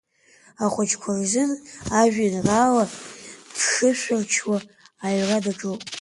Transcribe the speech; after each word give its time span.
Ахәыҷқәа 0.63 1.11
рзын 1.19 1.51
ажәеинраала, 2.01 2.83
дԥышәырччауа 3.51 4.57
аҩра 5.05 5.43
даҿуп. 5.45 5.81